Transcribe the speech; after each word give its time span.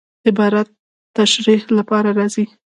عبارت 0.27 0.67
د 0.73 0.77
تشریح 1.17 1.61
له 1.77 1.83
پاره 1.89 2.11
راځي. 2.19 2.45